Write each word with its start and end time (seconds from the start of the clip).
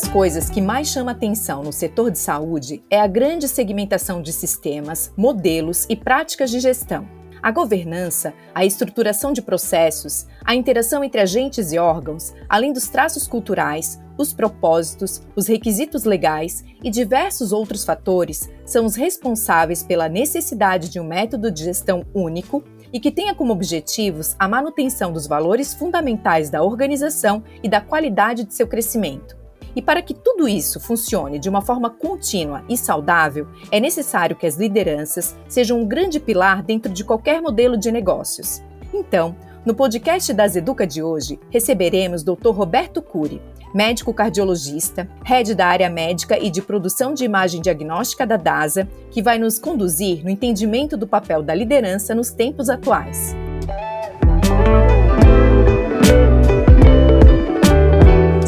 Das 0.00 0.08
coisas 0.08 0.48
que 0.48 0.62
mais 0.62 0.88
chama 0.88 1.10
atenção 1.10 1.62
no 1.62 1.70
setor 1.70 2.10
de 2.10 2.18
saúde 2.18 2.82
é 2.88 2.98
a 2.98 3.06
grande 3.06 3.46
segmentação 3.46 4.22
de 4.22 4.32
sistemas, 4.32 5.12
modelos 5.14 5.84
e 5.90 5.96
práticas 5.96 6.50
de 6.50 6.58
gestão. 6.58 7.06
A 7.42 7.50
governança, 7.50 8.32
a 8.54 8.64
estruturação 8.64 9.30
de 9.30 9.42
processos, 9.42 10.26
a 10.42 10.54
interação 10.54 11.04
entre 11.04 11.20
agentes 11.20 11.70
e 11.70 11.78
órgãos, 11.78 12.32
além 12.48 12.72
dos 12.72 12.88
traços 12.88 13.28
culturais, 13.28 14.00
os 14.16 14.32
propósitos, 14.32 15.20
os 15.36 15.46
requisitos 15.46 16.04
legais 16.04 16.64
e 16.82 16.90
diversos 16.90 17.52
outros 17.52 17.84
fatores, 17.84 18.48
são 18.64 18.86
os 18.86 18.96
responsáveis 18.96 19.82
pela 19.82 20.08
necessidade 20.08 20.88
de 20.88 20.98
um 20.98 21.04
método 21.04 21.50
de 21.50 21.64
gestão 21.64 22.06
único 22.14 22.64
e 22.90 22.98
que 22.98 23.10
tenha 23.10 23.34
como 23.34 23.52
objetivos 23.52 24.34
a 24.38 24.48
manutenção 24.48 25.12
dos 25.12 25.26
valores 25.26 25.74
fundamentais 25.74 26.48
da 26.48 26.62
organização 26.62 27.44
e 27.62 27.68
da 27.68 27.82
qualidade 27.82 28.44
de 28.44 28.54
seu 28.54 28.66
crescimento. 28.66 29.39
E 29.74 29.82
para 29.82 30.02
que 30.02 30.14
tudo 30.14 30.48
isso 30.48 30.80
funcione 30.80 31.38
de 31.38 31.48
uma 31.48 31.62
forma 31.62 31.90
contínua 31.90 32.64
e 32.68 32.76
saudável, 32.76 33.46
é 33.70 33.78
necessário 33.78 34.36
que 34.36 34.46
as 34.46 34.56
lideranças 34.56 35.36
sejam 35.48 35.80
um 35.80 35.86
grande 35.86 36.18
pilar 36.18 36.62
dentro 36.62 36.92
de 36.92 37.04
qualquer 37.04 37.40
modelo 37.40 37.76
de 37.76 37.90
negócios. 37.92 38.62
Então, 38.92 39.36
no 39.64 39.74
podcast 39.74 40.32
das 40.32 40.56
Educa 40.56 40.86
de 40.86 41.02
hoje, 41.02 41.38
receberemos 41.50 42.22
Dr. 42.22 42.50
Roberto 42.50 43.02
Cury, 43.02 43.40
médico 43.74 44.12
cardiologista, 44.12 45.08
head 45.24 45.54
da 45.54 45.66
área 45.66 45.90
médica 45.90 46.38
e 46.38 46.50
de 46.50 46.62
produção 46.62 47.14
de 47.14 47.24
imagem 47.24 47.60
diagnóstica 47.60 48.26
da 48.26 48.36
DASA, 48.36 48.88
que 49.10 49.22
vai 49.22 49.38
nos 49.38 49.58
conduzir 49.58 50.24
no 50.24 50.30
entendimento 50.30 50.96
do 50.96 51.06
papel 51.06 51.42
da 51.42 51.54
liderança 51.54 52.14
nos 52.14 52.30
tempos 52.30 52.68
atuais. 52.68 53.34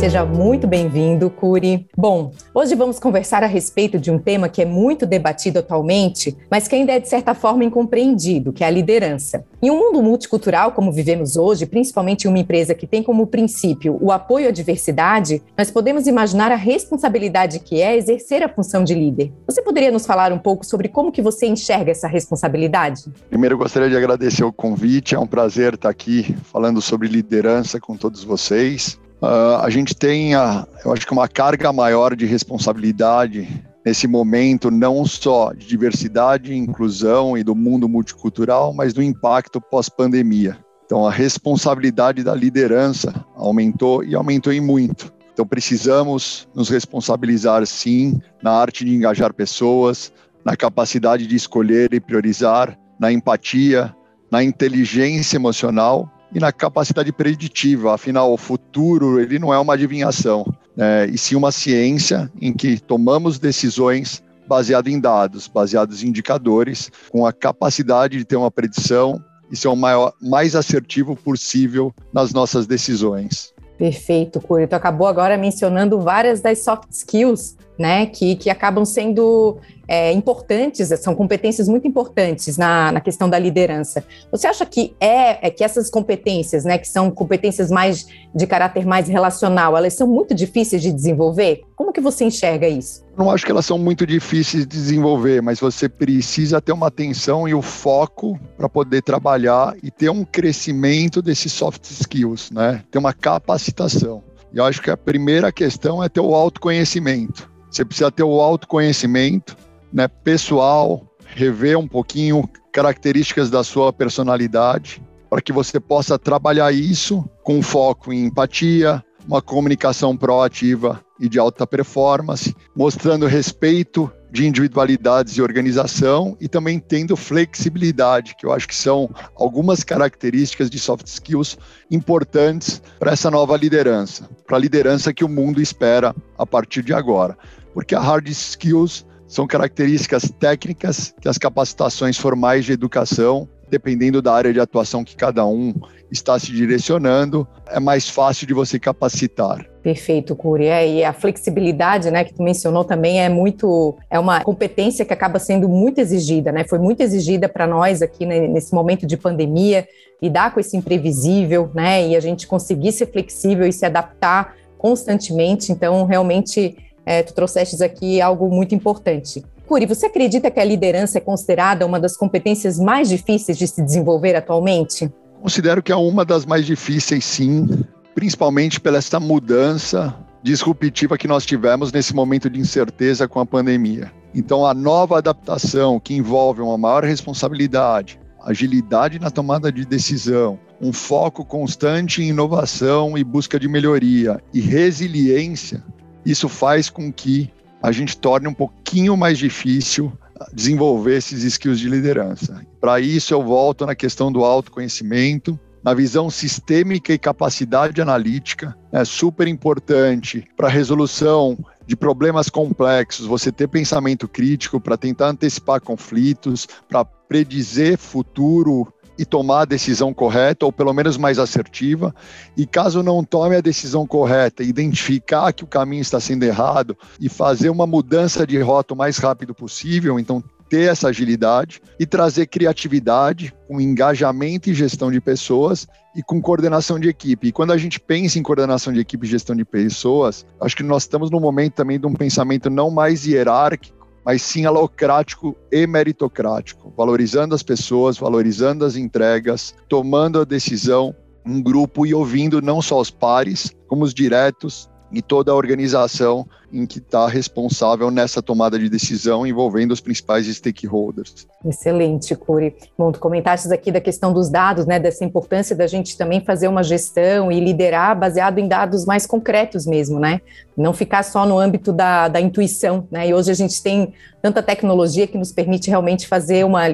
Seja 0.03 0.25
muito 0.25 0.67
bem-vindo, 0.67 1.31
Curi. 1.31 1.87
Bom, 1.97 2.33
hoje 2.53 2.75
vamos 2.75 2.99
conversar 2.99 3.45
a 3.45 3.47
respeito 3.47 4.01
de 4.01 4.11
um 4.11 4.19
tema 4.19 4.49
que 4.49 4.61
é 4.61 4.65
muito 4.65 5.07
debatido 5.07 5.61
atualmente, 5.61 6.37
mas 6.51 6.67
que 6.67 6.75
ainda 6.75 6.91
é 6.91 6.99
de 6.99 7.09
certa 7.09 7.37
forma 7.37 7.63
incompreendido, 7.63 8.53
que 8.53 8.65
é 8.65 8.67
a 8.67 8.71
liderança. 8.71 9.45
Em 9.63 9.71
um 9.71 9.79
mundo 9.79 10.03
multicultural 10.03 10.73
como 10.73 10.91
vivemos 10.91 11.37
hoje, 11.37 11.67
principalmente 11.67 12.25
em 12.25 12.29
uma 12.29 12.41
empresa 12.41 12.75
que 12.75 12.85
tem 12.85 13.01
como 13.01 13.29
princípio 13.29 13.97
o 14.01 14.11
apoio 14.11 14.49
à 14.49 14.51
diversidade, 14.51 15.41
nós 15.57 15.71
podemos 15.71 16.09
imaginar 16.09 16.51
a 16.51 16.57
responsabilidade 16.57 17.61
que 17.61 17.81
é 17.81 17.97
exercer 17.97 18.43
a 18.43 18.49
função 18.49 18.83
de 18.83 18.95
líder. 18.95 19.33
Você 19.47 19.63
poderia 19.63 19.93
nos 19.93 20.05
falar 20.05 20.33
um 20.33 20.39
pouco 20.39 20.67
sobre 20.67 20.89
como 20.89 21.13
que 21.13 21.23
você 21.23 21.47
enxerga 21.47 21.93
essa 21.93 22.09
responsabilidade? 22.09 23.05
Primeiro, 23.31 23.55
eu 23.55 23.59
gostaria 23.59 23.89
de 23.89 23.97
agradecer 23.97 24.43
o 24.43 24.53
convite. 24.53 25.15
É 25.15 25.19
um 25.21 25.29
prazer 25.29 25.75
estar 25.75 25.91
aqui 25.91 26.35
falando 26.43 26.83
sobre 26.83 27.07
liderança 27.07 27.79
com 27.79 27.97
todos 27.97 28.25
vocês. 28.25 29.01
Uh, 29.23 29.63
a 29.63 29.71
gente 29.71 29.95
tem, 29.95 30.35
a, 30.35 30.67
eu 30.85 30.93
acho 30.93 31.07
que 31.07 31.13
uma 31.13 31.29
carga 31.29 31.73
maior 31.73 32.17
de 32.17 32.27
responsabilidade 32.27 33.49
nesse 33.87 34.09
momento, 34.09 34.69
não 34.69 35.05
só 35.05 35.53
de 35.53 35.65
diversidade, 35.65 36.53
inclusão 36.53 37.39
e 37.39 37.45
do 37.45 37.55
mundo 37.55 37.89
multicultural, 37.89 38.75
mas 38.75 38.93
do 38.93 39.01
impacto 39.01 39.61
pós-pandemia. 39.61 40.59
Então, 40.85 41.07
a 41.07 41.11
responsabilidade 41.11 42.25
da 42.25 42.35
liderança 42.35 43.15
aumentou 43.37 44.03
e 44.03 44.15
aumentou 44.17 44.53
em 44.53 44.61
muito. 44.61 45.13
Então, 45.33 45.47
precisamos 45.47 46.49
nos 46.53 46.69
responsabilizar, 46.69 47.65
sim, 47.65 48.21
na 48.43 48.51
arte 48.51 48.85
de 48.85 48.93
engajar 48.93 49.33
pessoas, 49.33 50.13
na 50.45 50.57
capacidade 50.57 51.29
de 51.29 51.37
escolher 51.37 51.95
e 51.95 52.01
priorizar, 52.01 52.77
na 52.99 53.13
empatia, 53.13 53.95
na 54.33 54.43
inteligência 54.43 55.37
emocional 55.37 56.11
e 56.35 56.41
na 56.41 56.53
capacidade 56.53 57.13
preditiva. 57.13 57.95
Afinal, 57.95 58.33
o 58.33 58.37
futuro 58.37 59.21
ele 59.21 59.39
não 59.39 59.53
é 59.53 59.59
uma 59.59 59.75
adivinhação, 59.75 60.45
né? 60.77 61.07
e 61.07 61.19
sim 61.19 61.35
uma 61.35 61.53
ciência 61.53 62.31
em 62.41 62.53
que 62.53 62.81
tomamos 62.81 63.39
decisões 63.39 64.23
baseado 64.47 64.89
em 64.89 65.01
dados, 65.01 65.49
baseados 65.49 66.03
em 66.03 66.09
indicadores, 66.09 66.91
com 67.11 67.25
a 67.25 67.33
capacidade 67.33 68.19
de 68.19 68.25
ter 68.25 68.37
uma 68.37 68.51
predição 68.51 69.23
e 69.51 69.57
ser 69.57 69.69
o 69.69 69.77
maior, 69.77 70.13
mais 70.21 70.57
assertivo 70.57 71.15
possível 71.15 71.93
nas 72.13 72.33
nossas 72.33 72.67
decisões. 72.67 73.53
Perfeito, 73.79 74.41
Curi. 74.41 74.67
Tu 74.67 74.75
acabou 74.75 75.07
agora 75.07 75.37
mencionando 75.37 76.01
várias 76.01 76.41
das 76.41 76.61
soft 76.61 76.91
skills, 76.91 77.57
né, 77.79 78.07
que, 78.07 78.37
que 78.37 78.51
acabam 78.51 78.85
sendo 78.85 79.59
é, 79.89 80.13
importantes, 80.13 80.89
são 81.01 81.15
competências 81.15 81.69
muito 81.69 81.87
importantes 81.87 82.57
na, 82.57 82.93
na 82.93 83.01
questão 83.01 83.29
da 83.29 83.39
liderança. 83.39 84.05
Você 84.31 84.47
acha 84.47 84.65
que 84.65 84.95
é, 85.01 85.47
é, 85.47 85.51
que 85.51 85.65
essas 85.65 85.91
competências, 85.91 86.65
né, 86.65 86.79
que 86.79 86.89
são 86.89 87.11
competências 87.11 87.71
mais 87.71 88.07
de 88.35 88.47
caráter 88.47 88.87
mais 88.87 89.09
relacional, 89.09 89.77
elas 89.77 89.95
são 89.95 90.07
muito 90.07 90.35
difíceis 90.35 90.81
de 90.81 90.93
desenvolver? 90.93 91.63
Como 91.77 91.93
que 91.93 92.01
você 92.01 92.25
enxerga 92.25 92.69
isso? 92.69 93.05
Não 93.17 93.31
acho 93.31 93.45
que 93.45 93.51
elas 93.51 93.67
são 93.67 93.77
muito 93.77 94.07
difíceis 94.07 94.63
de 94.63 94.69
desenvolver, 94.69 95.43
mas 95.43 95.61
você 95.61 95.89
precisa 95.89 96.61
ter 96.61 96.73
uma 96.73 96.87
atenção 96.87 97.47
e 97.47 97.55
o 97.55 97.61
foco 97.61 98.39
para 98.57 98.69
poder 98.69 99.03
trabalhar 99.03 99.75
e 99.83 99.91
ter 99.91 100.09
um 100.09 100.25
crescimento 100.25 101.21
desses 101.21 101.53
soft 101.53 101.85
skills, 101.85 102.51
né? 102.51 102.83
Ter 102.91 102.99
uma 102.99 103.13
capacitação. 103.13 104.23
E 104.55 104.59
eu 104.59 104.65
acho 104.65 104.81
que 104.81 104.91
a 104.91 104.97
primeira 104.97 105.53
questão 105.53 106.03
é 106.03 106.09
ter 106.09 106.21
o 106.21 106.35
autoconhecimento. 106.35 107.52
Você 107.73 107.87
precisa 107.87 108.11
ter 108.11 108.23
o 108.23 108.39
autoconhecimento, 108.39 109.57
né, 109.91 110.07
pessoal, 110.07 111.07
rever 111.25 111.79
um 111.79 111.89
pouquinho 111.89 112.47
características 112.71 113.49
da 113.49 113.65
sua 113.65 113.91
personalidade, 113.91 115.03
para 115.31 115.41
que 115.41 115.55
você 115.55 115.81
possa 115.81 116.19
trabalhar 116.19 116.71
isso 116.71 117.27
com 117.43 117.63
foco 117.63 118.13
em 118.13 118.27
empatia, 118.27 119.03
uma 119.27 119.41
comunicação 119.41 120.15
proativa 120.15 121.01
e 121.19 121.31
de 121.31 121.39
alta 121.39 121.67
performance, 121.67 122.55
mostrando 122.77 123.27
respeito 123.27 124.13
de 124.31 124.47
individualidades 124.47 125.37
e 125.37 125.43
organização 125.43 126.37
e 126.41 126.49
também 126.49 126.79
tendo 126.79 127.17
flexibilidade, 127.17 128.35
que 128.37 128.45
eu 128.45 128.53
acho 128.53 128.67
que 128.67 128.75
são 128.75 129.11
algumas 129.37 129.85
características 129.85 130.69
de 130.69 130.79
soft 130.79 131.07
skills 131.07 131.57
importantes 131.91 132.83
para 132.99 133.13
essa 133.13 133.31
nova 133.31 133.57
liderança, 133.57 134.29
para 134.47 134.57
a 134.57 134.61
liderança 134.61 135.13
que 135.13 135.25
o 135.25 135.29
mundo 135.29 135.61
espera 135.61 136.15
a 136.37 136.47
partir 136.47 136.83
de 136.83 136.93
agora. 136.93 137.37
Porque 137.75 137.95
a 137.95 138.01
hard 138.01 138.29
skills 138.29 139.07
são 139.27 139.47
características 139.47 140.31
técnicas 140.39 141.15
que 141.21 141.29
as 141.29 141.39
capacitações 141.39 142.19
formais 142.19 142.67
de 142.67 142.73
educação, 142.73 143.49
dependendo 143.71 144.21
da 144.21 144.35
área 144.35 144.53
de 144.53 144.61
atuação 144.61 145.03
que 145.03 145.17
cada 145.17 145.47
um 145.47 145.73
está 146.11 146.39
se 146.39 146.53
direcionando, 146.53 147.49
é 147.67 147.81
mais 147.81 148.07
fácil 148.11 148.47
de 148.47 148.53
você 148.53 148.79
capacitar. 148.79 149.65
Perfeito, 149.83 150.37
Curi. 150.37 150.67
É, 150.67 150.87
e 150.87 151.03
a 151.03 151.15
flexibilidade, 151.15 152.11
né, 152.11 152.23
que 152.23 152.35
tu 152.35 152.43
mencionou 152.43 152.85
também 152.85 153.23
é 153.23 153.31
muito, 153.31 153.97
é 154.11 154.19
uma 154.19 154.43
competência 154.43 155.05
que 155.05 155.13
acaba 155.13 155.39
sendo 155.39 155.67
muito 155.67 155.99
exigida, 155.99 156.53
né? 156.53 156.65
Foi 156.65 156.79
muito 156.79 157.01
exigida 157.01 157.49
para 157.49 157.67
nós 157.67 158.03
aqui 158.03 158.27
né, 158.27 158.47
nesse 158.47 158.75
momento 158.75 159.07
de 159.07 159.17
pandemia, 159.17 159.89
lidar 160.21 160.53
com 160.53 160.61
esse 160.61 160.77
imprevisível, 160.77 161.71
né? 161.75 162.07
E 162.07 162.15
a 162.15 162.21
gente 162.21 162.47
conseguir 162.47 162.93
ser 162.93 163.07
flexível 163.07 163.67
e 163.67 163.73
se 163.73 163.87
adaptar 163.87 164.55
constantemente. 164.77 165.73
Então, 165.73 166.05
realmente 166.05 166.77
é, 167.05 167.23
tu 167.23 167.35
trouxestes 167.35 167.81
aqui 167.81 168.21
algo 168.21 168.49
muito 168.49 168.75
importante. 168.75 169.45
Curi, 169.67 169.87
você 169.87 170.07
acredita 170.07 170.51
que 170.51 170.61
a 170.61 170.65
liderança 170.65 171.19
é 171.19 171.21
considerada 171.21 171.87
uma 171.87 171.99
das 171.99 172.17
competências 172.17 172.79
mais 172.79 173.09
difíceis 173.09 173.57
de 173.57 173.67
se 173.67 173.83
desenvolver 173.83 174.35
atualmente? 174.35 175.11
Considero 175.41 175.83
que 175.83 175.91
é 175.91 175.97
uma 175.97 176.25
das 176.25 176.45
mais 176.45 176.67
difíceis, 176.67 177.25
sim, 177.25 177.69
principalmente 178.15 178.81
pela 178.81 178.99
essa 178.99 179.19
mudança 179.19 180.15
disruptiva 180.43 181.17
que 181.17 181.29
nós 181.29 181.47
tivemos 181.47 181.93
nesse 181.93 182.15
momento 182.15 182.51
de 182.51 182.59
incerteza 182.59 183.29
com 183.29 183.41
a 183.41 183.47
pandemia. 183.47 184.11
Então, 184.35 184.67
a 184.67 184.75
nova 184.75 185.19
adaptação 185.19 186.01
que 186.01 186.15
envolve 186.15 186.61
uma 186.61 186.77
maior 186.77 187.05
responsabilidade, 187.05 188.19
agilidade 188.41 189.19
na 189.19 189.31
tomada 189.31 189.71
de 189.71 189.85
decisão, 189.85 190.59
um 190.81 190.93
foco 190.93 191.45
constante 191.45 192.23
em 192.23 192.29
inovação 192.29 193.17
e 193.17 193.23
busca 193.23 193.59
de 193.59 193.69
melhoria 193.69 194.41
e 194.53 194.61
resiliência, 194.61 195.83
isso 196.25 196.49
faz 196.49 196.89
com 196.89 197.13
que 197.13 197.51
a 197.83 197.91
gente 197.91 198.17
torne 198.17 198.47
um 198.47 198.55
pouquinho 198.55 199.17
mais 199.17 199.39
difícil 199.39 200.13
desenvolver 200.53 201.17
esses 201.17 201.43
skills 201.45 201.79
de 201.79 201.89
liderança. 201.89 202.65
Para 202.81 203.01
isso, 203.01 203.35
eu 203.35 203.43
volto 203.43 203.87
na 203.87 203.95
questão 203.95 204.31
do 204.31 204.45
autoconhecimento, 204.45 205.59
na 205.83 205.95
visão 205.95 206.31
sistêmica 206.31 207.13
e 207.13 207.19
capacidade 207.19 208.01
analítica, 208.01 208.77
é 208.93 209.05
super 209.05 209.49
importante 209.49 210.45
para 210.57 210.69
a 210.69 210.71
resolução 210.71 211.59
de 211.85 211.97
problemas 211.97 212.49
complexos, 212.49 213.27
você 213.27 213.51
ter 213.51 213.67
pensamento 213.67 214.29
crítico 214.29 214.81
para 214.81 214.97
tentar 214.97 215.29
antecipar 215.29 215.81
conflitos, 215.81 216.69
para 216.89 217.05
predizer 217.05 217.99
futuro 217.99 218.93
e 219.23 219.25
tomar 219.25 219.61
a 219.61 219.65
decisão 219.65 220.13
correta, 220.13 220.67
ou 220.67 220.73
pelo 220.73 220.93
menos 220.93 221.17
mais 221.17 221.39
assertiva. 221.39 222.13
E 222.57 222.67
caso 222.67 223.05
não 223.05 223.23
tome 223.23 223.55
a 223.55 223.61
decisão 223.61 224.05
correta, 224.05 224.65
identificar 224.65 225.53
que 225.53 225.63
o 225.63 225.67
caminho 225.67 226.03
está 226.03 226.19
sendo 226.19 226.43
errado 226.43 226.99
e 227.21 227.29
fazer 227.29 227.71
uma 227.71 227.87
mudança 227.87 228.45
de 228.45 228.61
rota 228.61 228.95
o 228.95 228.97
mais 228.97 229.19
rápido 229.19 229.55
possível, 229.55 230.19
então 230.19 230.43
ter 230.69 230.91
essa 230.91 231.09
agilidade 231.09 231.81
e 232.01 232.07
trazer 232.07 232.47
criatividade, 232.47 233.55
com 233.69 233.81
engajamento 233.81 234.69
e 234.69 234.75
gestão 234.75 235.13
de 235.13 235.21
pessoas 235.21 235.87
e 236.17 236.23
com 236.23 236.43
coordenação 236.43 236.99
de 236.99 237.09
equipe. 237.09 237.47
E 237.47 237.53
quando 237.53 237.71
a 237.71 237.79
gente 237.79 238.01
pensa 238.01 238.41
em 238.41 238.43
coordenação 238.43 238.93
de 238.93 238.99
equipe 238.99 239.25
e 239.25 239.31
gestão 239.31 239.55
de 239.55 239.65
pessoas, 239.65 240.45
acho 240.61 240.77
que 240.77 240.83
nós 240.83 241.05
estamos 241.05 241.31
no 241.31 241.39
momento 241.39 241.75
também 241.75 242.01
de 242.01 242.07
um 242.09 242.15
pensamento 242.15 242.69
não 242.69 242.91
mais 242.91 243.25
hierárquico, 243.25 244.02
mas 244.25 244.43
sim 244.43 244.65
alocrático 244.65 245.57
e 245.71 245.87
meritocrático, 245.87 246.93
valorizando 246.97 247.55
as 247.55 247.63
pessoas, 247.63 248.19
valorizando 248.19 248.85
as 248.85 248.97
entregas, 248.97 249.75
tomando 249.89 250.41
a 250.41 250.45
decisão 250.45 251.15
em 251.45 251.61
grupo 251.61 252.07
e 252.07 252.15
ouvindo 252.15 252.63
não 252.63 252.81
só 252.81 253.01
os 253.01 253.11
pares, 253.11 253.75
como 253.89 254.05
os 254.05 254.15
diretos 254.15 254.89
e 255.13 255.21
toda 255.21 255.53
a 255.53 255.55
organização 255.55 256.47
em 256.73 256.87
que 256.87 256.99
está 256.99 257.29
responsável 257.29 258.11
nessa 258.11 258.41
tomada 258.41 258.79
de 258.79 258.89
decisão 258.89 259.47
envolvendo 259.47 259.93
os 259.93 260.01
principais 260.01 260.47
stakeholders. 260.47 261.47
Excelente, 261.65 262.35
Curi. 262.35 262.75
Bom, 262.97 263.13
tu 263.13 263.21
comentaste 263.21 263.71
aqui 263.73 263.93
da 263.93 264.01
questão 264.01 264.33
dos 264.33 264.49
dados, 264.49 264.87
né, 264.87 264.99
dessa 264.99 265.23
importância 265.23 265.77
da 265.77 265.87
gente 265.87 266.17
também 266.17 266.41
fazer 266.41 266.69
uma 266.69 266.83
gestão 266.83 267.53
e 267.53 267.61
liderar 267.61 268.19
baseado 268.19 268.59
em 268.59 268.67
dados 268.67 269.05
mais 269.05 269.27
concretos 269.27 269.85
mesmo, 269.85 270.19
né? 270.19 270.41
Não 270.75 270.95
ficar 270.95 271.23
só 271.23 271.45
no 271.45 271.59
âmbito 271.59 271.93
da, 271.93 272.29
da 272.29 272.41
intuição, 272.41 273.07
né? 273.11 273.29
E 273.29 273.35
hoje 273.35 273.51
a 273.51 273.55
gente 273.55 273.83
tem 273.83 274.15
tanta 274.41 274.63
tecnologia 274.63 275.27
que 275.27 275.37
nos 275.37 275.53
permite 275.53 275.91
realmente 275.91 276.27
fazer 276.27 276.65
uma, 276.65 276.85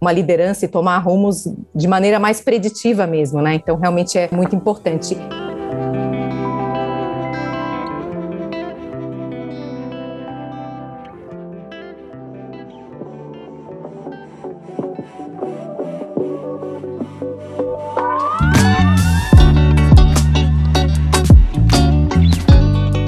uma 0.00 0.12
liderança 0.12 0.64
e 0.64 0.68
tomar 0.68 0.98
rumos 0.98 1.46
de 1.74 1.86
maneira 1.86 2.18
mais 2.18 2.40
preditiva 2.40 3.06
mesmo, 3.06 3.42
né? 3.42 3.54
Então, 3.54 3.76
realmente 3.76 4.16
é 4.16 4.30
muito 4.32 4.56
importante. 4.56 5.16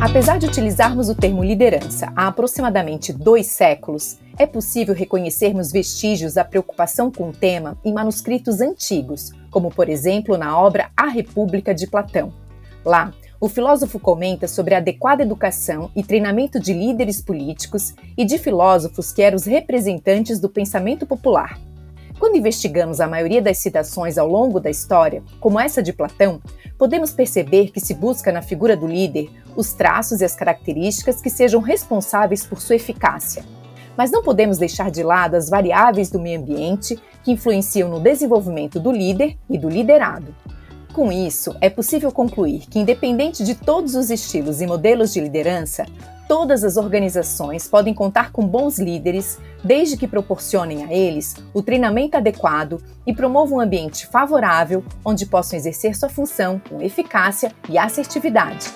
Apesar 0.08 0.38
de 0.38 0.46
utilizarmos 0.46 1.10
o 1.10 1.14
termo 1.14 1.44
liderança 1.44 2.10
há 2.16 2.28
aproximadamente 2.28 3.12
dois 3.12 3.46
séculos, 3.46 4.18
é 4.38 4.46
possível 4.46 4.94
reconhecermos 4.94 5.70
vestígios 5.70 6.32
da 6.32 6.44
preocupação 6.46 7.10
com 7.12 7.28
o 7.28 7.32
tema 7.32 7.76
em 7.84 7.92
manuscritos 7.92 8.62
antigos, 8.62 9.32
como 9.50 9.70
por 9.70 9.86
exemplo 9.86 10.38
na 10.38 10.58
obra 10.58 10.90
A 10.96 11.08
República 11.08 11.74
de 11.74 11.86
Platão. 11.86 12.32
Lá, 12.82 13.12
o 13.38 13.50
filósofo 13.50 14.00
comenta 14.00 14.48
sobre 14.48 14.74
a 14.74 14.78
adequada 14.78 15.22
educação 15.22 15.90
e 15.94 16.02
treinamento 16.02 16.58
de 16.58 16.72
líderes 16.72 17.20
políticos 17.20 17.94
e 18.16 18.24
de 18.24 18.38
filósofos 18.38 19.12
que 19.12 19.20
eram 19.20 19.36
os 19.36 19.44
representantes 19.44 20.40
do 20.40 20.48
pensamento 20.48 21.06
popular. 21.06 21.60
Quando 22.18 22.36
investigamos 22.36 23.00
a 23.00 23.06
maioria 23.06 23.40
das 23.40 23.58
citações 23.58 24.18
ao 24.18 24.26
longo 24.26 24.58
da 24.58 24.68
história, 24.68 25.22
como 25.38 25.60
essa 25.60 25.80
de 25.80 25.92
Platão, 25.92 26.40
podemos 26.76 27.12
perceber 27.12 27.70
que 27.70 27.78
se 27.78 27.94
busca 27.94 28.32
na 28.32 28.42
figura 28.42 28.76
do 28.76 28.88
líder 28.88 29.30
os 29.58 29.72
traços 29.72 30.20
e 30.20 30.24
as 30.24 30.36
características 30.36 31.20
que 31.20 31.28
sejam 31.28 31.60
responsáveis 31.60 32.46
por 32.46 32.60
sua 32.60 32.76
eficácia. 32.76 33.44
Mas 33.96 34.08
não 34.08 34.22
podemos 34.22 34.56
deixar 34.56 34.88
de 34.88 35.02
lado 35.02 35.34
as 35.34 35.50
variáveis 35.50 36.08
do 36.08 36.20
meio 36.20 36.38
ambiente 36.38 36.96
que 37.24 37.32
influenciam 37.32 37.88
no 37.90 37.98
desenvolvimento 37.98 38.78
do 38.78 38.92
líder 38.92 39.36
e 39.50 39.58
do 39.58 39.68
liderado. 39.68 40.32
Com 40.92 41.10
isso, 41.10 41.56
é 41.60 41.68
possível 41.68 42.12
concluir 42.12 42.66
que, 42.70 42.78
independente 42.78 43.42
de 43.42 43.56
todos 43.56 43.96
os 43.96 44.10
estilos 44.10 44.60
e 44.60 44.66
modelos 44.66 45.12
de 45.12 45.20
liderança, 45.20 45.84
todas 46.28 46.62
as 46.62 46.76
organizações 46.76 47.66
podem 47.66 47.92
contar 47.92 48.30
com 48.30 48.46
bons 48.46 48.78
líderes, 48.78 49.40
desde 49.64 49.96
que 49.96 50.06
proporcionem 50.06 50.84
a 50.84 50.92
eles 50.92 51.34
o 51.52 51.62
treinamento 51.62 52.16
adequado 52.16 52.80
e 53.04 53.12
promovam 53.12 53.58
um 53.58 53.60
ambiente 53.60 54.06
favorável 54.06 54.84
onde 55.04 55.26
possam 55.26 55.58
exercer 55.58 55.96
sua 55.96 56.08
função 56.08 56.62
com 56.68 56.80
eficácia 56.80 57.52
e 57.68 57.76
assertividade. 57.76 58.68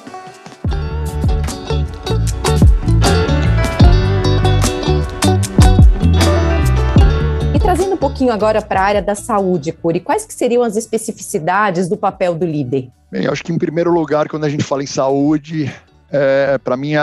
Trazendo 7.72 7.94
um 7.94 7.96
pouquinho 7.96 8.30
agora 8.30 8.60
para 8.60 8.82
a 8.82 8.84
área 8.84 9.02
da 9.02 9.14
saúde, 9.14 9.72
Curi, 9.72 9.98
quais 9.98 10.26
que 10.26 10.34
seriam 10.34 10.62
as 10.62 10.76
especificidades 10.76 11.88
do 11.88 11.96
papel 11.96 12.34
do 12.34 12.44
líder? 12.44 12.90
Bem, 13.10 13.26
acho 13.26 13.42
que 13.42 13.50
em 13.50 13.56
primeiro 13.56 13.90
lugar, 13.90 14.28
quando 14.28 14.44
a 14.44 14.48
gente 14.50 14.62
fala 14.62 14.82
em 14.82 14.86
saúde, 14.86 15.72
é, 16.10 16.58
para 16.58 16.76
mim 16.76 16.92
é, 16.92 17.00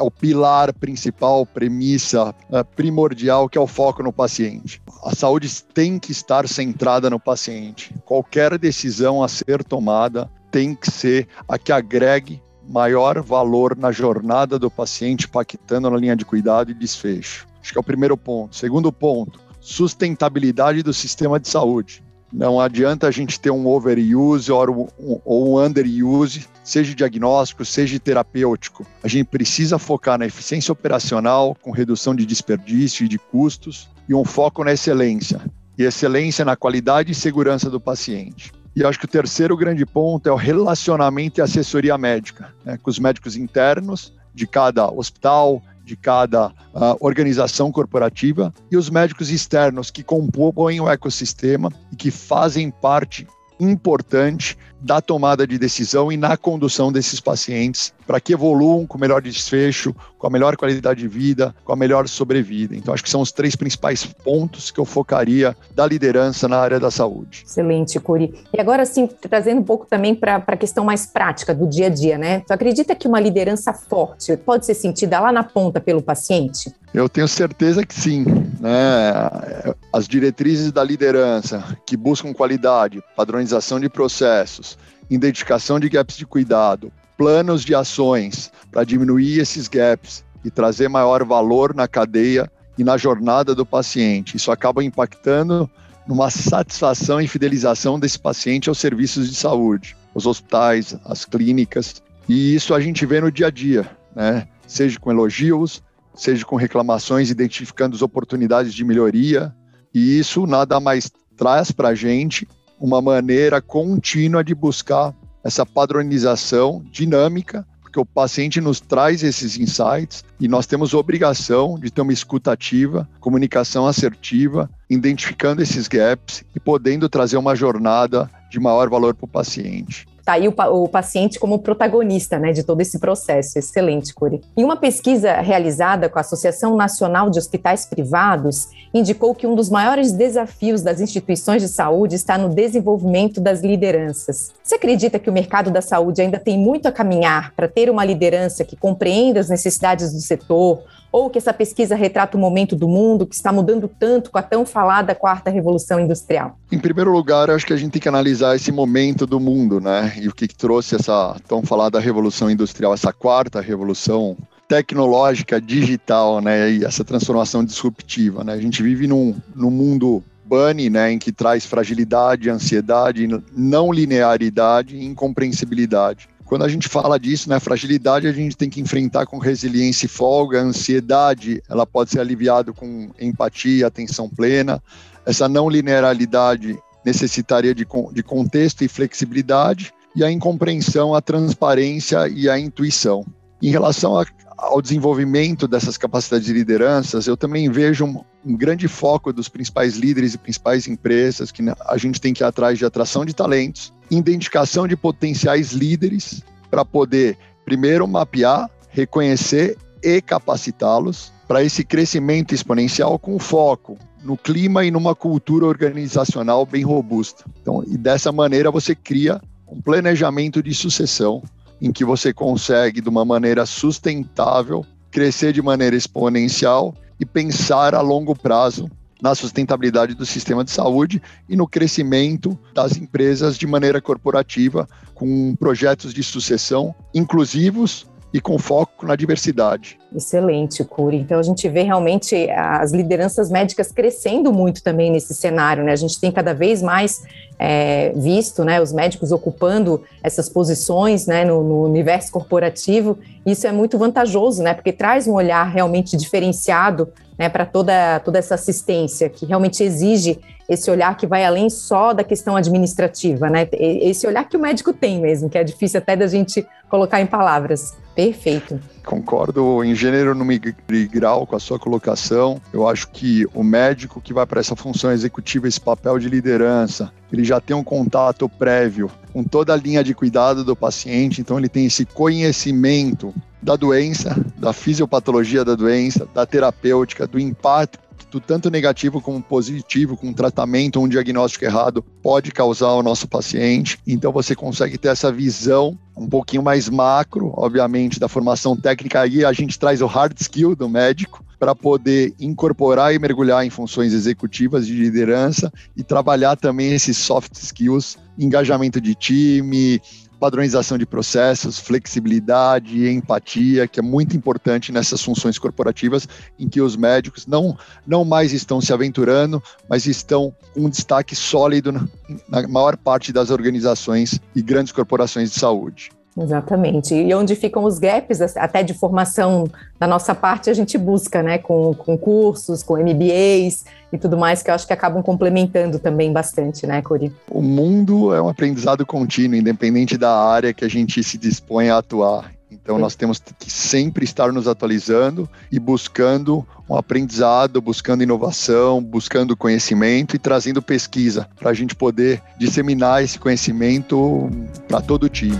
o 0.00 0.08
pilar 0.08 0.72
principal, 0.72 1.44
premissa 1.44 2.32
é, 2.52 2.62
primordial, 2.62 3.48
que 3.48 3.58
é 3.58 3.60
o 3.60 3.66
foco 3.66 4.00
no 4.00 4.12
paciente. 4.12 4.80
A 5.04 5.12
saúde 5.12 5.50
tem 5.74 5.98
que 5.98 6.12
estar 6.12 6.46
centrada 6.46 7.10
no 7.10 7.18
paciente. 7.18 7.92
Qualquer 8.04 8.56
decisão 8.58 9.24
a 9.24 9.28
ser 9.28 9.64
tomada 9.64 10.30
tem 10.52 10.72
que 10.72 10.88
ser 10.88 11.26
a 11.48 11.58
que 11.58 11.72
agregue 11.72 12.40
maior 12.68 13.20
valor 13.22 13.76
na 13.76 13.90
jornada 13.90 14.56
do 14.56 14.70
paciente, 14.70 15.26
impactando 15.26 15.90
na 15.90 15.96
linha 15.96 16.14
de 16.14 16.24
cuidado 16.24 16.70
e 16.70 16.74
desfecho. 16.74 17.44
Acho 17.60 17.72
que 17.72 17.78
é 17.78 17.80
o 17.80 17.84
primeiro 17.84 18.16
ponto. 18.16 18.54
Segundo 18.54 18.92
ponto, 18.92 19.45
sustentabilidade 19.66 20.80
do 20.80 20.94
sistema 20.94 21.40
de 21.40 21.48
saúde. 21.48 22.00
Não 22.32 22.60
adianta 22.60 23.08
a 23.08 23.10
gente 23.10 23.40
ter 23.40 23.50
um 23.50 23.66
overuse 23.66 24.50
ou 24.52 24.88
um, 25.26 25.58
underuse, 25.58 26.46
seja 26.62 26.94
diagnóstico, 26.94 27.64
seja 27.64 27.98
terapêutico. 27.98 28.86
A 29.02 29.08
gente 29.08 29.26
precisa 29.26 29.76
focar 29.76 30.18
na 30.18 30.26
eficiência 30.26 30.70
operacional, 30.70 31.56
com 31.60 31.72
redução 31.72 32.14
de 32.14 32.24
desperdício 32.24 33.04
e 33.04 33.08
de 33.08 33.18
custos, 33.18 33.88
e 34.08 34.14
um 34.14 34.24
foco 34.24 34.62
na 34.62 34.72
excelência. 34.72 35.40
E 35.76 35.82
excelência 35.82 36.44
na 36.44 36.54
qualidade 36.54 37.10
e 37.10 37.14
segurança 37.14 37.68
do 37.68 37.80
paciente. 37.80 38.52
E 38.74 38.84
acho 38.84 39.00
que 39.00 39.06
o 39.06 39.08
terceiro 39.08 39.56
grande 39.56 39.84
ponto 39.84 40.28
é 40.28 40.32
o 40.32 40.36
relacionamento 40.36 41.40
e 41.40 41.42
assessoria 41.42 41.98
médica, 41.98 42.54
né, 42.64 42.78
com 42.80 42.88
os 42.88 43.00
médicos 43.00 43.36
internos 43.36 44.12
de 44.32 44.46
cada 44.46 44.88
hospital, 44.88 45.60
de 45.86 45.96
cada 45.96 46.48
uh, 46.48 46.96
organização 47.00 47.70
corporativa 47.70 48.52
e 48.70 48.76
os 48.76 48.90
médicos 48.90 49.30
externos 49.30 49.88
que 49.88 50.02
compõem 50.02 50.80
o 50.80 50.90
ecossistema 50.90 51.70
e 51.92 51.96
que 51.96 52.10
fazem 52.10 52.70
parte 52.70 53.26
importante 53.58 54.56
da 54.80 55.00
tomada 55.00 55.46
de 55.46 55.58
decisão 55.58 56.12
e 56.12 56.16
na 56.16 56.36
condução 56.36 56.92
desses 56.92 57.20
pacientes 57.20 57.92
para 58.06 58.20
que 58.20 58.32
evoluam 58.32 58.86
com 58.86 58.98
melhor 58.98 59.20
desfecho, 59.20 59.94
com 60.18 60.26
a 60.26 60.30
melhor 60.30 60.56
qualidade 60.56 61.00
de 61.00 61.08
vida, 61.08 61.54
com 61.64 61.72
a 61.72 61.76
melhor 61.76 62.06
sobrevida. 62.06 62.76
Então, 62.76 62.94
acho 62.94 63.02
que 63.02 63.10
são 63.10 63.20
os 63.20 63.32
três 63.32 63.56
principais 63.56 64.04
pontos 64.04 64.70
que 64.70 64.78
eu 64.78 64.84
focaria 64.84 65.56
da 65.74 65.86
liderança 65.86 66.46
na 66.46 66.58
área 66.58 66.78
da 66.78 66.90
saúde. 66.90 67.44
Excelente, 67.44 67.98
Curi. 67.98 68.34
E 68.56 68.60
agora, 68.60 68.86
sim, 68.86 69.06
trazendo 69.06 69.60
um 69.60 69.64
pouco 69.64 69.86
também 69.86 70.14
para 70.14 70.36
a 70.46 70.56
questão 70.56 70.84
mais 70.84 71.06
prática 71.06 71.54
do 71.54 71.66
dia 71.66 71.86
a 71.86 71.90
dia, 71.90 72.16
né? 72.16 72.40
Tu 72.46 72.52
acredita 72.52 72.94
que 72.94 73.08
uma 73.08 73.18
liderança 73.18 73.72
forte 73.72 74.36
pode 74.36 74.66
ser 74.66 74.74
sentida 74.74 75.18
lá 75.18 75.32
na 75.32 75.42
ponta 75.42 75.80
pelo 75.80 76.02
paciente? 76.02 76.72
Eu 76.94 77.08
tenho 77.08 77.28
certeza 77.28 77.84
que 77.84 77.94
sim. 77.94 78.24
Né? 78.60 79.74
As 79.92 80.08
diretrizes 80.08 80.72
da 80.72 80.82
liderança 80.82 81.76
que 81.86 81.96
buscam 81.96 82.32
qualidade, 82.32 83.02
padronização 83.14 83.78
de 83.78 83.88
processos, 83.88 84.78
identificação 85.10 85.78
de 85.78 85.88
gaps 85.88 86.16
de 86.16 86.26
cuidado, 86.26 86.92
planos 87.16 87.64
de 87.64 87.74
ações 87.74 88.50
para 88.70 88.84
diminuir 88.84 89.38
esses 89.38 89.68
gaps 89.68 90.24
e 90.44 90.50
trazer 90.50 90.88
maior 90.88 91.24
valor 91.24 91.74
na 91.74 91.88
cadeia 91.88 92.50
e 92.78 92.84
na 92.84 92.96
jornada 92.96 93.54
do 93.54 93.64
paciente. 93.64 94.36
Isso 94.36 94.50
acaba 94.50 94.84
impactando 94.84 95.68
numa 96.06 96.30
satisfação 96.30 97.20
e 97.20 97.26
fidelização 97.26 97.98
desse 97.98 98.18
paciente 98.18 98.68
aos 98.68 98.78
serviços 98.78 99.28
de 99.28 99.34
saúde, 99.34 99.96
os 100.14 100.26
hospitais, 100.26 100.96
as 101.04 101.24
clínicas, 101.24 102.02
e 102.28 102.54
isso 102.54 102.74
a 102.74 102.80
gente 102.80 103.04
vê 103.04 103.20
no 103.20 103.30
dia 103.30 103.48
a 103.48 103.50
dia, 103.50 103.88
né? 104.14 104.46
Seja 104.66 104.98
com 104.98 105.10
elogios, 105.10 105.82
seja 106.16 106.44
com 106.44 106.56
reclamações, 106.56 107.30
identificando 107.30 107.94
as 107.94 108.02
oportunidades 108.02 108.74
de 108.74 108.84
melhoria. 108.84 109.54
E 109.94 110.18
isso 110.18 110.46
nada 110.46 110.80
mais 110.80 111.10
traz 111.36 111.70
para 111.70 111.88
a 111.88 111.94
gente 111.94 112.48
uma 112.80 113.00
maneira 113.00 113.60
contínua 113.60 114.42
de 114.42 114.54
buscar 114.54 115.14
essa 115.44 115.64
padronização 115.64 116.84
dinâmica, 116.90 117.66
porque 117.80 118.00
o 118.00 118.04
paciente 118.04 118.60
nos 118.60 118.80
traz 118.80 119.22
esses 119.22 119.58
insights 119.58 120.24
e 120.40 120.48
nós 120.48 120.66
temos 120.66 120.92
obrigação 120.92 121.78
de 121.78 121.90
ter 121.90 122.00
uma 122.00 122.12
escuta 122.12 122.52
ativa, 122.52 123.08
comunicação 123.20 123.86
assertiva, 123.86 124.68
identificando 124.90 125.62
esses 125.62 125.86
gaps 125.86 126.42
e 126.54 126.58
podendo 126.58 127.08
trazer 127.08 127.36
uma 127.36 127.54
jornada 127.54 128.28
de 128.50 128.58
maior 128.58 128.88
valor 128.90 129.14
para 129.14 129.24
o 129.24 129.28
paciente 129.28 130.06
tá 130.26 130.32
aí 130.32 130.48
o, 130.48 130.54
o, 130.82 130.88
paciente 130.88 131.38
como 131.38 131.60
protagonista 131.60 132.36
né, 132.36 132.52
de 132.52 132.64
todo 132.64 132.80
esse 132.80 132.98
processo. 132.98 133.56
Excelente, 133.58 134.12
Curi. 134.12 134.40
Em 134.56 134.64
uma 134.64 134.76
pesquisa 134.76 135.34
realizada 135.34 136.08
com 136.08 136.18
a 136.18 136.20
Associação 136.20 136.74
Nacional 136.74 137.30
de 137.30 137.38
Hospitais 137.38 137.86
Privados, 137.86 138.68
indicou 138.92 139.32
que 139.36 139.46
um 139.46 139.54
dos 139.54 139.70
maiores 139.70 140.10
desafios 140.10 140.82
das 140.82 141.00
instituições 141.00 141.62
de 141.62 141.68
saúde 141.68 142.16
está 142.16 142.36
no 142.36 142.48
desenvolvimento 142.48 143.40
das 143.40 143.62
lideranças. 143.62 144.52
Você 144.66 144.74
acredita 144.74 145.20
que 145.20 145.30
o 145.30 145.32
mercado 145.32 145.70
da 145.70 145.80
saúde 145.80 146.20
ainda 146.20 146.40
tem 146.40 146.58
muito 146.58 146.88
a 146.88 146.92
caminhar 146.92 147.52
para 147.54 147.68
ter 147.68 147.88
uma 147.88 148.04
liderança 148.04 148.64
que 148.64 148.74
compreenda 148.74 149.38
as 149.38 149.48
necessidades 149.48 150.12
do 150.12 150.18
setor, 150.18 150.82
ou 151.12 151.30
que 151.30 151.38
essa 151.38 151.52
pesquisa 151.52 151.94
retrata 151.94 152.36
o 152.36 152.40
momento 152.40 152.74
do 152.74 152.88
mundo 152.88 153.24
que 153.24 153.36
está 153.36 153.52
mudando 153.52 153.88
tanto 153.88 154.28
com 154.28 154.38
a 154.38 154.42
tão 154.42 154.66
falada 154.66 155.14
quarta 155.14 155.50
revolução 155.50 156.00
industrial? 156.00 156.58
Em 156.72 156.80
primeiro 156.80 157.12
lugar, 157.12 157.48
acho 157.48 157.64
que 157.64 157.72
a 157.72 157.76
gente 157.76 157.92
tem 157.92 158.02
que 158.02 158.08
analisar 158.08 158.56
esse 158.56 158.72
momento 158.72 159.24
do 159.24 159.38
mundo, 159.38 159.80
né? 159.80 160.12
E 160.20 160.26
o 160.26 160.34
que, 160.34 160.48
trouxe 160.48 160.96
essa 160.96 161.36
tão 161.46 161.62
falada 161.62 162.00
revolução 162.00 162.50
industrial, 162.50 162.92
essa 162.92 163.12
quarta 163.12 163.60
revolução 163.60 164.36
tecnológica, 164.66 165.60
digital, 165.60 166.40
né? 166.40 166.72
E 166.72 166.84
essa 166.84 167.04
transformação 167.04 167.64
disruptiva, 167.64 168.42
né? 168.42 168.54
A 168.54 168.60
gente 168.60 168.82
vive 168.82 169.06
num, 169.06 169.32
num 169.54 169.70
mundo 169.70 170.24
bunny, 170.46 170.88
né, 170.88 171.12
em 171.12 171.18
que 171.18 171.32
traz 171.32 171.66
fragilidade, 171.66 172.48
ansiedade, 172.48 173.28
não 173.52 173.92
linearidade 173.92 174.96
e 174.96 175.04
incompreensibilidade. 175.04 176.28
Quando 176.44 176.64
a 176.64 176.68
gente 176.68 176.88
fala 176.88 177.18
disso, 177.18 177.50
né, 177.50 177.58
fragilidade 177.58 178.28
a 178.28 178.32
gente 178.32 178.56
tem 178.56 178.70
que 178.70 178.80
enfrentar 178.80 179.26
com 179.26 179.38
resiliência 179.38 180.06
e 180.06 180.08
folga, 180.08 180.60
ansiedade, 180.60 181.60
ela 181.68 181.84
pode 181.84 182.10
ser 182.10 182.20
aliviada 182.20 182.72
com 182.72 183.10
empatia, 183.20 183.88
atenção 183.88 184.28
plena. 184.28 184.80
Essa 185.26 185.48
não 185.48 185.68
linearidade 185.68 186.78
necessitaria 187.04 187.74
de, 187.74 187.84
de 188.12 188.22
contexto 188.22 188.82
e 188.82 188.88
flexibilidade, 188.88 189.92
e 190.14 190.24
a 190.24 190.30
incompreensão, 190.30 191.14
a 191.14 191.20
transparência 191.20 192.26
e 192.28 192.48
a 192.48 192.58
intuição. 192.58 193.24
Em 193.60 193.70
relação 193.70 194.18
a, 194.18 194.24
ao 194.56 194.80
desenvolvimento 194.80 195.68
dessas 195.68 195.98
capacidades 195.98 196.46
de 196.46 196.52
lideranças, 196.52 197.26
eu 197.26 197.36
também 197.36 197.70
vejo 197.70 198.04
um, 198.04 198.24
um, 198.44 198.56
grande 198.56 198.88
foco 198.88 199.32
dos 199.32 199.48
principais 199.48 199.96
líderes 199.96 200.34
e 200.34 200.38
principais 200.38 200.88
empresas 200.88 201.52
que 201.52 201.62
a 201.86 201.96
gente 201.96 202.20
tem 202.20 202.32
que 202.32 202.42
ir 202.42 202.46
atrás 202.46 202.78
de 202.78 202.84
atração 202.84 203.24
de 203.24 203.34
talentos, 203.34 203.92
identificação 204.10 204.88
de 204.88 204.96
potenciais 204.96 205.72
líderes 205.72 206.42
para 206.70 206.84
poder, 206.84 207.36
primeiro, 207.64 208.06
mapear, 208.08 208.70
reconhecer 208.88 209.76
e 210.02 210.20
capacitá-los 210.22 211.32
para 211.46 211.62
esse 211.62 211.84
crescimento 211.84 212.54
exponencial 212.54 213.18
com 213.18 213.38
foco 213.38 213.98
no 214.24 214.36
clima 214.36 214.84
e 214.84 214.90
numa 214.90 215.14
cultura 215.14 215.66
organizacional 215.66 216.66
bem 216.66 216.82
robusta. 216.82 217.44
Então, 217.60 217.84
e 217.86 217.96
dessa 217.96 218.32
maneira 218.32 218.70
você 218.70 218.94
cria 218.94 219.40
um 219.68 219.80
planejamento 219.80 220.62
de 220.62 220.74
sucessão 220.74 221.42
em 221.80 221.92
que 221.92 222.04
você 222.04 222.32
consegue, 222.32 223.00
de 223.00 223.08
uma 223.08 223.24
maneira 223.24 223.66
sustentável, 223.66 224.84
crescer 225.10 225.52
de 225.52 225.62
maneira 225.62 225.96
exponencial 225.96 226.94
e 227.18 227.24
pensar 227.24 227.94
a 227.94 228.00
longo 228.00 228.34
prazo 228.34 228.88
na 229.20 229.34
sustentabilidade 229.34 230.14
do 230.14 230.26
sistema 230.26 230.62
de 230.62 230.70
saúde 230.70 231.22
e 231.48 231.56
no 231.56 231.66
crescimento 231.66 232.58
das 232.74 232.96
empresas 232.96 233.56
de 233.56 233.66
maneira 233.66 234.00
corporativa, 234.00 234.86
com 235.14 235.56
projetos 235.56 236.12
de 236.12 236.22
sucessão 236.22 236.94
inclusivos 237.14 238.06
e 238.36 238.40
com 238.40 238.58
foco 238.58 239.06
na 239.06 239.16
diversidade. 239.16 239.98
Excelente, 240.14 240.84
Curi. 240.84 241.16
Então 241.16 241.38
a 241.38 241.42
gente 241.42 241.66
vê 241.70 241.82
realmente 241.82 242.50
as 242.50 242.92
lideranças 242.92 243.50
médicas 243.50 243.90
crescendo 243.90 244.52
muito 244.52 244.82
também 244.82 245.10
nesse 245.10 245.32
cenário, 245.32 245.82
né? 245.82 245.92
A 245.92 245.96
gente 245.96 246.20
tem 246.20 246.30
cada 246.30 246.52
vez 246.52 246.82
mais 246.82 247.22
é, 247.58 248.12
visto, 248.14 248.62
né, 248.62 248.78
os 248.78 248.92
médicos 248.92 249.32
ocupando 249.32 250.02
essas 250.22 250.50
posições, 250.50 251.26
né, 251.26 251.46
no, 251.46 251.62
no, 251.62 251.84
universo 251.84 252.30
corporativo. 252.30 253.18
Isso 253.46 253.66
é 253.66 253.72
muito 253.72 253.96
vantajoso, 253.96 254.62
né, 254.62 254.74
porque 254.74 254.92
traz 254.92 255.26
um 255.26 255.32
olhar 255.32 255.64
realmente 255.64 256.14
diferenciado, 256.14 257.08
né, 257.38 257.48
para 257.48 257.64
toda 257.64 258.20
toda 258.20 258.38
essa 258.38 258.54
assistência 258.54 259.30
que 259.30 259.46
realmente 259.46 259.82
exige 259.82 260.38
esse 260.68 260.90
olhar 260.90 261.16
que 261.16 261.26
vai 261.26 261.44
além 261.44 261.70
só 261.70 262.12
da 262.12 262.24
questão 262.24 262.56
administrativa, 262.56 263.48
né? 263.48 263.68
Esse 263.72 264.26
olhar 264.26 264.48
que 264.48 264.56
o 264.56 264.60
médico 264.60 264.92
tem 264.92 265.20
mesmo, 265.20 265.48
que 265.48 265.58
é 265.58 265.64
difícil 265.64 265.98
até 265.98 266.16
da 266.16 266.26
gente 266.26 266.66
colocar 266.88 267.20
em 267.20 267.26
palavras. 267.26 267.94
Perfeito. 268.14 268.80
Concordo 269.04 269.84
em 269.84 269.94
gênero, 269.94 270.34
número 270.34 270.74
grau 271.10 271.46
com 271.46 271.54
a 271.54 271.60
sua 271.60 271.78
colocação. 271.78 272.60
Eu 272.72 272.88
acho 272.88 273.08
que 273.10 273.46
o 273.54 273.62
médico 273.62 274.20
que 274.20 274.32
vai 274.32 274.46
para 274.46 274.60
essa 274.60 274.74
função 274.74 275.12
executiva, 275.12 275.68
esse 275.68 275.80
papel 275.80 276.18
de 276.18 276.28
liderança, 276.28 277.12
ele 277.32 277.44
já 277.44 277.60
tem 277.60 277.76
um 277.76 277.84
contato 277.84 278.48
prévio 278.48 279.10
com 279.36 279.44
toda 279.44 279.74
a 279.74 279.76
linha 279.76 280.02
de 280.02 280.14
cuidado 280.14 280.64
do 280.64 280.74
paciente, 280.74 281.42
então 281.42 281.58
ele 281.58 281.68
tem 281.68 281.84
esse 281.84 282.06
conhecimento 282.06 283.34
da 283.60 283.76
doença, 283.76 284.34
da 284.56 284.72
fisiopatologia 284.72 285.62
da 285.62 285.74
doença, 285.74 286.26
da 286.32 286.46
terapêutica, 286.46 287.26
do 287.26 287.38
impacto 287.38 287.98
tanto 288.40 288.70
negativo 288.70 289.20
como 289.20 289.42
positivo, 289.42 290.16
com 290.16 290.28
um 290.28 290.32
tratamento, 290.32 291.00
um 291.00 291.08
diagnóstico 291.08 291.64
errado, 291.64 292.02
pode 292.22 292.50
causar 292.50 292.88
ao 292.88 293.02
nosso 293.02 293.26
paciente. 293.28 293.98
Então 294.06 294.32
você 294.32 294.54
consegue 294.54 294.98
ter 294.98 295.08
essa 295.08 295.32
visão 295.32 295.98
um 296.16 296.28
pouquinho 296.28 296.62
mais 296.62 296.88
macro, 296.88 297.52
obviamente, 297.56 298.20
da 298.20 298.28
formação 298.28 298.76
técnica. 298.76 299.20
Aí 299.20 299.44
a 299.44 299.52
gente 299.52 299.78
traz 299.78 300.02
o 300.02 300.06
hard 300.06 300.38
skill 300.38 300.74
do 300.74 300.88
médico 300.88 301.45
para 301.58 301.74
poder 301.74 302.34
incorporar 302.38 303.14
e 303.14 303.18
mergulhar 303.18 303.64
em 303.64 303.70
funções 303.70 304.12
executivas 304.12 304.86
de 304.86 304.94
liderança 304.94 305.72
e 305.96 306.02
trabalhar 306.02 306.56
também 306.56 306.92
esses 306.92 307.16
soft 307.16 307.52
skills, 307.54 308.18
engajamento 308.38 309.00
de 309.00 309.14
time, 309.14 310.00
padronização 310.38 310.98
de 310.98 311.06
processos, 311.06 311.78
flexibilidade, 311.78 313.08
empatia, 313.08 313.88
que 313.88 314.00
é 314.00 314.02
muito 314.02 314.36
importante 314.36 314.92
nessas 314.92 315.22
funções 315.22 315.58
corporativas 315.58 316.28
em 316.58 316.68
que 316.68 316.80
os 316.80 316.96
médicos 316.96 317.46
não, 317.46 317.76
não 318.06 318.24
mais 318.24 318.52
estão 318.52 318.80
se 318.80 318.92
aventurando, 318.92 319.62
mas 319.88 320.06
estão 320.06 320.54
com 320.74 320.82
um 320.82 320.90
destaque 320.90 321.34
sólido 321.34 321.90
na, 321.90 322.06
na 322.48 322.68
maior 322.68 322.96
parte 322.96 323.32
das 323.32 323.50
organizações 323.50 324.38
e 324.54 324.62
grandes 324.62 324.92
corporações 324.92 325.50
de 325.50 325.58
saúde. 325.58 326.10
Exatamente. 326.38 327.14
E 327.14 327.32
onde 327.34 327.56
ficam 327.56 327.84
os 327.84 327.98
gaps, 327.98 328.40
até 328.56 328.82
de 328.82 328.92
formação 328.92 329.66
da 329.98 330.06
nossa 330.06 330.34
parte, 330.34 330.68
a 330.68 330.74
gente 330.74 330.98
busca, 330.98 331.42
né, 331.42 331.56
com, 331.56 331.94
com 331.94 332.18
cursos, 332.18 332.82
com 332.82 332.98
MBAs 332.98 333.84
e 334.12 334.18
tudo 334.18 334.36
mais, 334.36 334.62
que 334.62 334.70
eu 334.70 334.74
acho 334.74 334.86
que 334.86 334.92
acabam 334.92 335.22
complementando 335.22 335.98
também 335.98 336.32
bastante, 336.32 336.86
né, 336.86 337.00
Cori? 337.00 337.32
O 337.50 337.62
mundo 337.62 338.34
é 338.34 338.42
um 338.42 338.48
aprendizado 338.48 339.06
contínuo, 339.06 339.56
independente 339.56 340.18
da 340.18 340.30
área 340.30 340.74
que 340.74 340.84
a 340.84 340.88
gente 340.88 341.22
se 341.24 341.38
dispõe 341.38 341.88
a 341.88 341.98
atuar. 341.98 342.52
Então, 342.70 342.98
nós 342.98 343.14
temos 343.14 343.40
que 343.58 343.70
sempre 343.70 344.24
estar 344.24 344.52
nos 344.52 344.68
atualizando 344.68 345.48
e 345.72 345.78
buscando 345.78 346.66
um 346.88 346.96
aprendizado, 346.96 347.80
buscando 347.80 348.22
inovação, 348.22 349.02
buscando 349.02 349.56
conhecimento 349.56 350.36
e 350.36 350.38
trazendo 350.38 350.82
pesquisa 350.82 351.48
para 351.58 351.70
a 351.70 351.74
gente 351.74 351.94
poder 351.94 352.42
disseminar 352.58 353.24
esse 353.24 353.38
conhecimento 353.38 354.50
para 354.86 355.00
todo 355.00 355.24
o 355.24 355.28
time. 355.28 355.56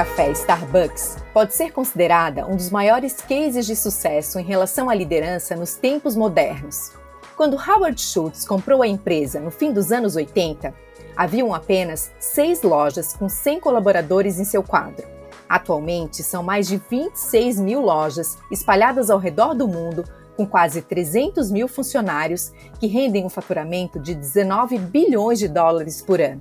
Café 0.00 0.30
Starbucks 0.30 1.18
pode 1.34 1.54
ser 1.54 1.72
considerada 1.72 2.46
um 2.46 2.56
dos 2.56 2.70
maiores 2.70 3.20
cases 3.20 3.66
de 3.66 3.76
sucesso 3.76 4.38
em 4.38 4.42
relação 4.42 4.88
à 4.88 4.94
liderança 4.94 5.54
nos 5.54 5.74
tempos 5.74 6.16
modernos. 6.16 6.92
Quando 7.36 7.54
Howard 7.54 8.00
Schultz 8.00 8.46
comprou 8.46 8.82
a 8.82 8.88
empresa 8.88 9.40
no 9.40 9.50
fim 9.50 9.72
dos 9.72 9.92
anos 9.92 10.16
80, 10.16 10.72
haviam 11.20 11.52
apenas 11.52 12.10
seis 12.18 12.62
lojas 12.62 13.12
com 13.12 13.28
100 13.28 13.60
colaboradores 13.60 14.40
em 14.40 14.44
seu 14.44 14.62
quadro. 14.62 15.06
Atualmente, 15.46 16.22
são 16.22 16.42
mais 16.42 16.66
de 16.66 16.78
26 16.78 17.60
mil 17.60 17.82
lojas 17.82 18.38
espalhadas 18.50 19.10
ao 19.10 19.18
redor 19.18 19.54
do 19.54 19.68
mundo, 19.68 20.02
com 20.34 20.46
quase 20.46 20.80
300 20.80 21.50
mil 21.50 21.68
funcionários 21.68 22.52
que 22.78 22.86
rendem 22.86 23.26
um 23.26 23.28
faturamento 23.28 24.00
de 24.00 24.14
19 24.14 24.78
bilhões 24.78 25.38
de 25.38 25.46
dólares 25.46 26.00
por 26.00 26.22
ano. 26.22 26.40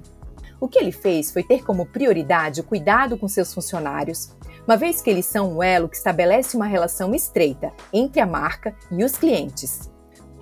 O 0.62 0.67
que 0.69 0.79
ele 0.79 0.93
fez 0.93 1.29
foi 1.29 1.43
ter 1.43 1.62
como 1.65 1.86
prioridade 1.86 2.62
o 2.62 2.63
cuidado 2.63 3.17
com 3.17 3.27
seus 3.27 3.53
funcionários, 3.53 4.29
uma 4.65 4.77
vez 4.77 5.01
que 5.01 5.09
eles 5.09 5.25
são 5.25 5.57
um 5.57 5.62
elo 5.62 5.89
que 5.89 5.98
estabelece 5.98 6.55
uma 6.55 6.67
relação 6.67 7.13
estreita 7.13 7.74
entre 7.91 8.21
a 8.21 8.25
marca 8.25 8.74
e 8.89 9.03
os 9.03 9.17
clientes. 9.17 9.91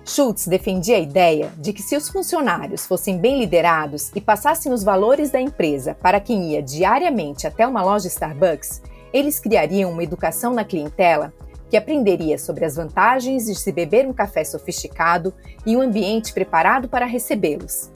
Schultz 0.08 0.46
defendia 0.46 0.96
a 0.96 1.00
ideia 1.00 1.52
de 1.58 1.70
que 1.70 1.82
se 1.82 1.94
os 1.94 2.08
funcionários 2.08 2.86
fossem 2.86 3.18
bem 3.18 3.38
liderados 3.38 4.10
e 4.14 4.22
passassem 4.22 4.72
os 4.72 4.82
valores 4.82 5.30
da 5.30 5.38
empresa 5.38 5.94
para 6.00 6.18
quem 6.18 6.52
ia 6.52 6.62
diariamente 6.62 7.46
até 7.46 7.66
uma 7.66 7.82
loja 7.82 8.08
Starbucks, 8.08 8.80
eles 9.12 9.38
criariam 9.38 9.92
uma 9.92 10.02
educação 10.02 10.54
na 10.54 10.64
clientela 10.64 11.32
que 11.68 11.76
aprenderia 11.76 12.38
sobre 12.38 12.64
as 12.64 12.76
vantagens 12.76 13.44
de 13.44 13.54
se 13.54 13.70
beber 13.70 14.06
um 14.06 14.12
café 14.14 14.42
sofisticado 14.44 15.34
e 15.66 15.76
um 15.76 15.82
ambiente 15.82 16.32
preparado 16.32 16.88
para 16.88 17.04
recebê-los. 17.04 17.90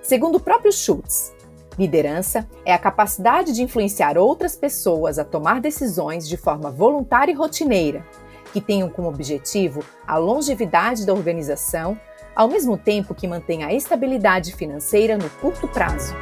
Segundo 0.00 0.36
o 0.36 0.40
próprio 0.40 0.72
Schultz, 0.72 1.34
liderança 1.76 2.48
é 2.64 2.72
a 2.72 2.78
capacidade 2.78 3.52
de 3.52 3.62
influenciar 3.64 4.16
outras 4.16 4.54
pessoas 4.54 5.18
a 5.18 5.24
tomar 5.24 5.60
decisões 5.60 6.28
de 6.28 6.36
forma 6.36 6.70
voluntária 6.70 7.32
e 7.32 7.34
rotineira, 7.34 8.06
que 8.52 8.60
tenham 8.60 8.88
como 8.88 9.08
objetivo 9.08 9.84
a 10.06 10.16
longevidade 10.16 11.06
da 11.06 11.12
organização, 11.12 11.98
ao 12.34 12.48
mesmo 12.48 12.76
tempo 12.76 13.14
que 13.14 13.26
mantenha 13.26 13.66
a 13.66 13.74
estabilidade 13.74 14.54
financeira 14.54 15.16
no 15.16 15.28
curto 15.30 15.68
prazo. 15.68 16.14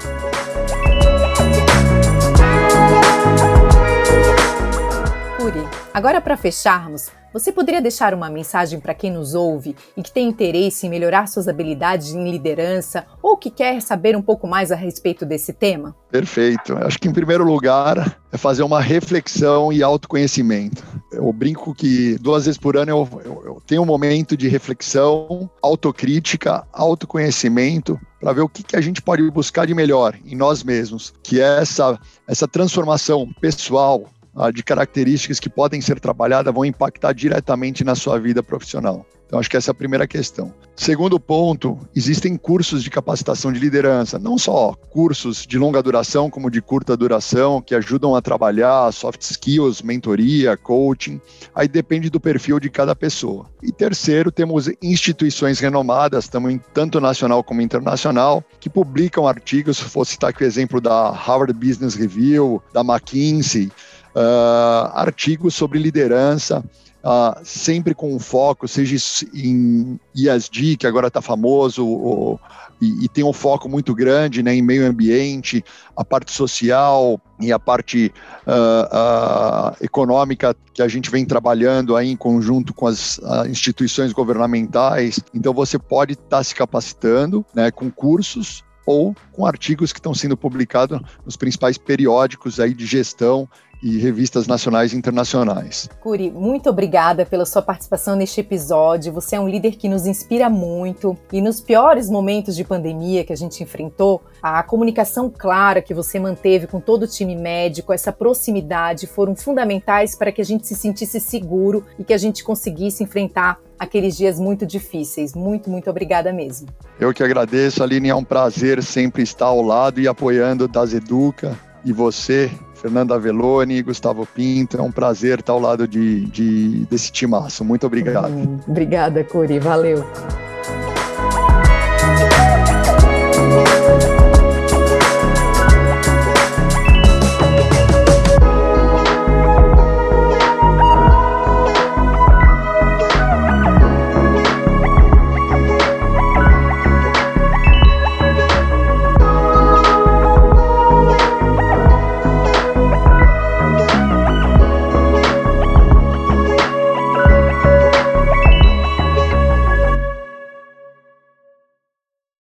Curi, 5.37 5.88
agora 5.99 6.21
para 6.21 6.37
fecharmos, 6.37 7.11
você 7.35 7.51
poderia 7.51 7.83
deixar 7.83 8.15
uma 8.15 8.31
mensagem 8.31 8.79
para 8.79 8.95
quem 8.95 9.11
nos 9.11 9.35
ouve 9.35 9.75
e 9.97 10.03
que 10.03 10.13
tem 10.13 10.29
interesse 10.29 10.87
em 10.87 10.91
melhorar 10.91 11.27
suas 11.27 11.49
habilidades 11.49 12.15
em 12.15 12.31
liderança 12.31 13.05
ou 13.21 13.37
que 13.37 13.51
quer 13.51 13.83
saber 13.83 14.17
um 14.17 14.23
pouco 14.23 14.47
mais 14.47 14.71
a 14.71 14.77
respeito 14.77 15.27
desse 15.27 15.53
tema? 15.53 15.95
Perfeito. 16.09 16.79
Acho 16.79 17.01
que, 17.01 17.09
em 17.09 17.13
primeiro 17.13 17.43
lugar, 17.43 18.17
é 18.31 18.39
fazer 18.39 18.63
uma 18.63 18.81
reflexão 18.81 19.73
e 19.73 19.83
autoconhecimento. 19.83 20.85
Eu 21.11 21.33
brinco 21.33 21.75
que 21.75 22.17
duas 22.19 22.47
vezes 22.47 22.59
por 22.59 22.77
ano 22.77 22.93
eu, 22.93 23.09
eu, 23.25 23.43
eu 23.45 23.63
tenho 23.67 23.83
um 23.83 23.87
momento 23.87 24.37
de 24.37 24.47
reflexão, 24.47 25.51
autocrítica, 25.61 26.65
autoconhecimento, 26.73 28.01
para 28.21 28.33
ver 28.33 28.43
o 28.43 28.49
que, 28.49 28.63
que 28.63 28.77
a 28.77 28.81
gente 28.81 29.03
pode 29.03 29.29
buscar 29.33 29.67
de 29.67 29.75
melhor 29.75 30.15
em 30.25 30.37
nós 30.37 30.63
mesmos, 30.63 31.13
que 31.25 31.41
é 31.41 31.61
essa, 31.61 31.99
essa 32.27 32.47
transformação 32.47 33.29
pessoal, 33.41 34.07
de 34.53 34.63
características 34.63 35.41
que 35.41 35.51
podem 35.51 35.81
ser 35.81 35.99
trabalhadas 36.01 36.55
vão 36.55 36.65
impactar 36.65 37.13
diretamente 37.13 37.83
na 37.85 37.95
sua 37.95 38.19
vida 38.19 38.43
profissional. 38.43 39.05
Então, 39.27 39.39
acho 39.39 39.51
que 39.51 39.59
essa 39.59 39.71
é 39.71 39.73
a 39.73 39.75
primeira 39.75 40.07
questão. 40.07 40.55
Segundo 40.75 41.21
ponto, 41.21 41.79
existem 41.95 42.35
cursos 42.35 42.83
de 42.83 42.89
capacitação 42.89 43.53
de 43.53 43.61
liderança, 43.61 44.19
não 44.19 44.39
só 44.39 44.73
cursos 44.89 45.45
de 45.45 45.59
longa 45.59 45.83
duração, 45.83 46.31
como 46.31 46.51
de 46.51 46.63
curta 46.63 46.97
duração, 46.97 47.61
que 47.61 47.75
ajudam 47.75 48.15
a 48.15 48.23
trabalhar 48.23 48.91
soft 48.91 49.21
skills, 49.21 49.83
mentoria, 49.83 50.57
coaching. 50.57 51.21
Aí 51.55 51.69
depende 51.69 52.09
do 52.09 52.19
perfil 52.19 52.59
de 52.59 52.71
cada 52.71 52.97
pessoa. 52.97 53.45
E 53.63 53.71
terceiro, 53.71 54.33
temos 54.33 54.71
instituições 54.81 55.59
renomadas, 55.59 56.31
tanto 56.73 56.99
nacional 56.99 57.45
como 57.45 57.61
internacional, 57.61 58.43
que 58.59 58.71
publicam 58.71 59.29
artigos. 59.29 59.79
Vou 59.79 60.07
citar 60.07 60.31
aqui 60.31 60.43
o 60.43 60.47
exemplo 60.47 60.81
da 60.81 61.11
Harvard 61.11 61.53
Business 61.53 61.95
Review, 61.95 62.63
da 62.73 62.81
McKinsey 62.81 63.71
uh, 64.19 64.91
artigos 64.95 65.55
sobre 65.55 65.79
liderança, 65.79 66.65
uh, 67.05 67.39
sempre 67.45 67.95
com 67.95 68.15
um 68.15 68.19
foco, 68.19 68.67
seja 68.67 68.97
em 69.33 69.99
ESG, 70.15 70.77
que 70.77 70.87
agora 70.87 71.07
está 71.07 71.23
famoso, 71.23 71.87
ou, 71.87 72.41
e, 72.81 73.05
e, 73.05 73.09
tem 73.09 73.25
um 73.25 73.33
foco 73.33 73.69
muito 73.69 73.95
grande 73.95 74.43
né, 74.43 74.55
em 74.55 74.63
meio 74.63 74.87
ambiente, 74.87 75.65
a 75.97 76.05
parte 76.05 76.33
social 76.33 77.21
e 77.41 77.53
a 77.53 77.59
parte 77.59 78.13
uh, 78.47 79.85
econômica 79.85 80.55
que 80.73 80.83
a 80.83 80.87
gente 80.87 81.11
vem 81.11 81.25
trabalhando 81.25 81.97
aí 81.97 82.09
em 82.09 82.17
conjunto 82.17 82.73
com 82.73 82.87
as 82.87 83.21
instituições 83.49 84.13
governamentais. 84.13 85.19
Então 85.35 85.53
você 85.53 85.77
pode 85.77 86.13
estar 86.13 86.39
tá 86.39 86.45
se 86.45 86.55
capacitando 86.55 87.45
né, 87.53 87.73
com 87.73 87.91
cursos 87.91 88.63
ou 88.89 89.15
com 89.33 89.45
artigos 89.45 89.93
que 89.93 89.99
estão 89.99 90.15
sendo 90.15 90.35
publicados 90.35 90.99
nos 91.23 91.37
principais 91.37 91.77
periódicos 91.77 92.59
aí 92.59 92.73
de 92.73 92.87
gestão 92.87 93.47
e 93.83 93.99
revistas 93.99 94.47
nacionais 94.47 94.93
e 94.93 94.97
internacionais. 94.97 95.89
Curi, 96.01 96.31
muito 96.31 96.71
obrigada 96.71 97.27
pela 97.27 97.45
sua 97.45 97.61
participação 97.61 98.17
neste 98.17 98.41
episódio. 98.41 99.13
Você 99.13 99.37
é 99.37 99.41
um 99.41 99.47
líder 99.47 99.77
que 99.77 99.91
nos 99.91 100.07
inspira 100.07 100.49
muito 100.49 101.17
e 101.31 101.43
nos 101.43 101.61
piores 101.61 102.09
momentos 102.09 102.57
de 102.57 102.65
pandemia 102.65 103.25
que 103.25 103.33
a 103.33 103.37
gente 103.37 103.63
enfrentou, 103.63 104.23
a 104.43 104.63
comunicação 104.63 105.31
clara 105.31 105.83
que 105.83 105.93
você 105.93 106.19
manteve 106.19 106.67
com 106.67 106.81
todo 106.81 107.03
o 107.03 107.07
time 107.07 107.37
médico, 107.37 107.93
essa 107.93 108.11
proximidade 108.11 109.07
foram 109.07 109.37
fundamentais 109.37 110.17
para 110.17 110.33
que 110.33 110.41
a 110.41 110.45
gente 110.45 110.67
se 110.67 110.75
sentisse 110.75 111.21
seguro 111.21 111.85
e 111.99 112.05
que 112.05 112.15
a 112.15 112.19
gente 112.19 112.43
conseguisse 112.43 113.05
enfrentar 113.05 113.61
aqueles 113.79 114.17
dias 114.17 114.39
muito 114.39 114.67
difíceis. 114.67 115.35
Muito, 115.35 115.71
muito 115.71 115.89
obrigada 115.89 116.33
mesmo. 116.33 116.69
Eu 116.99 117.13
que 117.13 117.23
agradeço, 117.23 117.83
Aline. 117.83 118.09
É 118.09 118.15
um 118.15 118.25
prazer 118.25 118.83
sempre 118.83 119.23
estar 119.23 119.47
ao 119.47 119.63
lado 119.63 120.01
e 120.01 120.09
apoiando 120.09 120.67
das 120.67 120.93
Educa 120.93 121.57
e 121.85 121.93
você, 121.93 122.51
Fernanda 122.75 123.19
Veloni, 123.19 123.83
Gustavo 123.83 124.27
Pinto. 124.27 124.77
É 124.77 124.83
um 124.83 124.93
prazer 124.93 125.41
estar 125.41 125.53
ao 125.53 125.61
lado 125.61 125.87
de, 125.87 126.27
de 126.27 126.87
desse 126.91 127.13
timaço. 127.13 127.65
Muito 127.65 127.87
obrigado. 127.87 128.33
Hum, 128.33 128.59
obrigada, 128.67 129.23
Curi. 129.25 129.59
Valeu. 129.59 130.05